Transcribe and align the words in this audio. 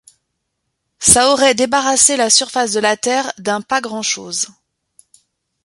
Ça 0.97 1.31
aurait 1.31 1.53
débarrassé 1.53 2.17
la 2.17 2.31
surface 2.31 2.71
de 2.73 2.79
la 2.79 2.97
terre 2.97 3.31
d'un 3.37 3.61
pas 3.61 3.81
grand'chose. 3.81 4.47